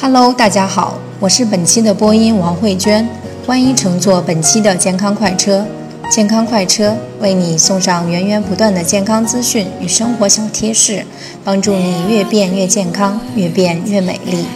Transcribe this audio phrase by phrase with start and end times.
[0.00, 3.08] Hello，大家好，我是本期的播音王慧娟，
[3.44, 5.66] 欢迎乘坐本期的健康快车。
[6.08, 11.04] 健康快车为你送上源源不断的健康资讯与生活小贴士，
[11.42, 14.46] 帮助你越变越健康，越变越美丽。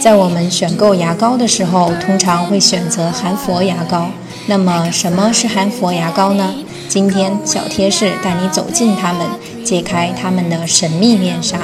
[0.00, 4.06] 在我们选购牙膏的时候，通常会选择含氟牙膏。
[4.46, 6.54] 那么，什么是含氟牙膏呢？
[6.88, 9.26] 今天小贴士带你走进它们，
[9.64, 11.58] 揭开它们的神秘面纱。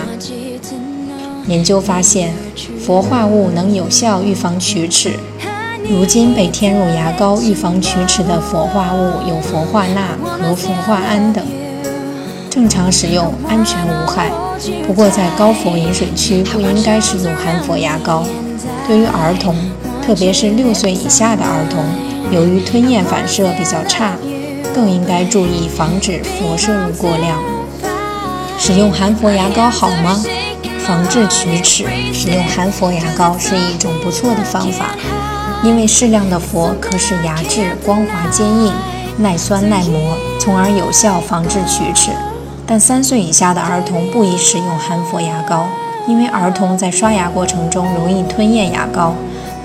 [1.48, 2.32] 研究发现，
[2.78, 5.18] 氟化物能有效预防龋齿。
[5.88, 11.42] 如今被添入牙膏预防龋齿的氟化物有氟化钠和氟化铵等，
[12.50, 14.30] 正常使用安全无害。
[14.86, 18.24] 不过在高氟饮水区不应该使用含氟牙膏。
[18.86, 19.56] 对于儿童，
[20.04, 21.82] 特别是六岁以下的儿童，
[22.30, 24.12] 由于吞咽反射比较差，
[24.74, 27.38] 更应该注意防止氟摄入过量。
[28.58, 30.22] 使用含氟牙膏好吗？
[30.88, 34.96] 防治龋齿，使用含氟牙膏是一种不错的方法，
[35.62, 38.72] 因为适量的氟可使牙质光滑坚硬、
[39.18, 42.10] 耐酸耐磨，从而有效防治龋齿。
[42.66, 45.66] 但三岁以下的儿童不宜使用含氟牙膏，
[46.06, 49.14] 因为儿童在刷牙过程中容易吞咽牙膏，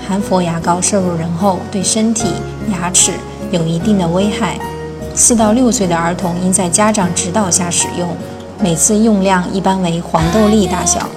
[0.06, 2.34] 含氟牙膏摄入人后对身体、
[2.70, 3.12] 牙齿
[3.50, 4.58] 有一定的危害。
[5.14, 8.14] 四到六岁的儿童应在家长指导下使用。
[8.60, 11.08] 每次用量一般为黄豆粒大小。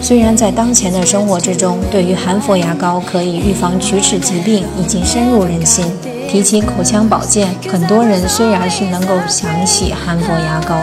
[0.00, 5.86] 虽然在当前的生活之中，对于含氟牙膏可以预防龋齿疾病已经深入人心。
[6.28, 10.74] 提起口腔保健，很多人虽然是能够想起含氟牙膏，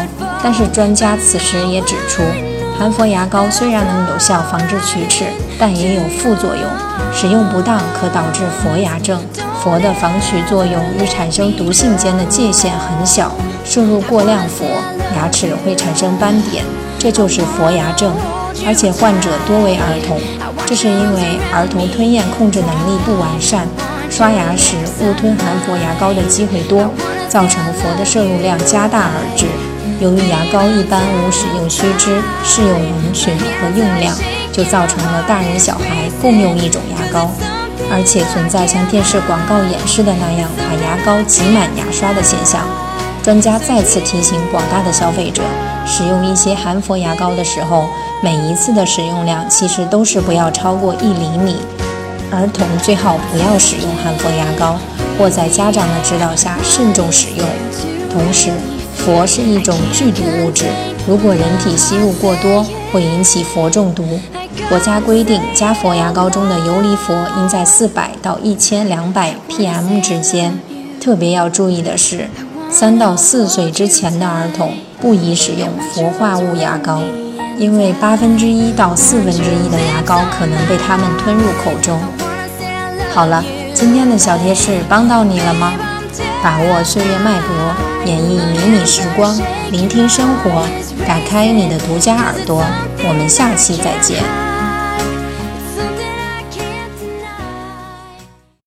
[0.41, 2.23] 但是专家此时也指出，
[2.79, 5.25] 含氟牙膏虽然能有效防治龋齿，
[5.59, 6.63] 但也有副作用，
[7.13, 9.19] 使用不当可导致氟牙症。
[9.61, 13.31] 氟的防龋作用与产生毒性间的界限很小，
[13.65, 14.65] 摄入过量氟。
[15.23, 16.65] 牙齿会产生斑点，
[16.99, 18.11] 这就是氟牙症，
[18.67, 20.19] 而且患者多为儿童。
[20.65, 23.65] 这是因为儿童吞咽控制能力不完善，
[24.09, 26.91] 刷牙时误吞含氟牙膏的机会多，
[27.29, 29.47] 造成氟的摄入量加大而致。
[30.01, 34.13] 由于牙膏一般无使用须知、适用人群和用量，
[34.51, 37.31] 就造成了大人小孩共用一种牙膏，
[37.89, 42.67] 而且存在像电视广告演示的那样把牙膏挤满牙刷的现象。
[43.23, 45.41] 专家再次提醒广大的消费者，
[45.87, 47.87] 使用一些含氟牙膏的时候，
[48.21, 51.55] 每一次的使用量其实都是不要超过一厘米。
[52.29, 54.77] 儿童最好不要使用含氟牙膏，
[55.17, 57.47] 或在家长的指导下慎重使用。
[58.11, 58.51] 同时，
[58.97, 60.65] 氟是一种剧毒物质，
[61.07, 64.19] 如果人体吸入过多，会引起氟中毒。
[64.67, 70.59] 国家规定，加氟牙膏中的游离氟应在四百到一千两百 ppm 之间。
[70.99, 72.29] 特别要注意的是。
[72.73, 77.03] 三到四岁之前的儿童不宜使用氟化物牙膏，
[77.59, 81.99] 因为八分之一到四分之一的牙膏可能被他们吞入口中。
[83.13, 83.45] 好了，
[83.75, 85.71] 今天的小贴士帮到你了吗？
[86.41, 87.75] 把握岁月脉搏，
[88.07, 89.39] 演绎迷你时光，
[89.71, 90.65] 聆听生活，
[91.07, 92.65] 打开你的独家耳朵。
[93.07, 94.52] 我们下期再见。